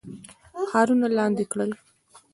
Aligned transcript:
ښارونه 0.69 1.07
لاندي 1.17 1.45
کړل. 1.51 1.71